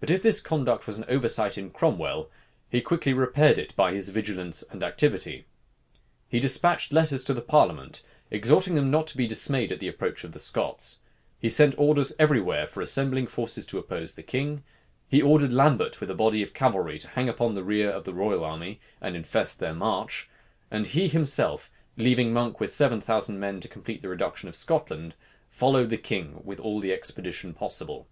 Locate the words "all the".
26.58-26.92